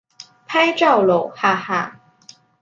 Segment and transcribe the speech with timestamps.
[0.47, 1.99] 拍照喽哈哈